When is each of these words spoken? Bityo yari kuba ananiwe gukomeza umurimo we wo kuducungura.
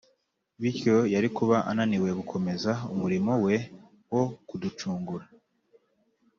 Bityo 0.61 0.95
yari 1.13 1.29
kuba 1.37 1.55
ananiwe 1.71 2.09
gukomeza 2.19 2.71
umurimo 2.93 3.31
we 3.45 3.55
wo 4.11 4.23
kuducungura. 4.47 5.25